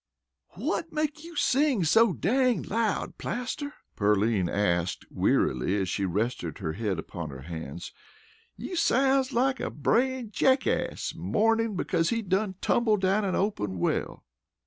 [0.57, 6.73] "Whut makes you sing so dang loud, Plaster?" Pearline asked wearily, as she rested her
[6.73, 7.93] head upon her hands.
[8.57, 14.25] "You sounds like a brayin' jackace mournin' because he done tumbled down a open well."